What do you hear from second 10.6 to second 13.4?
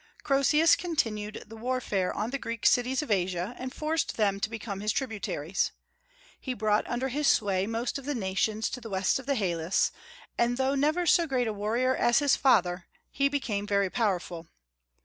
never so great a warrior as his father, he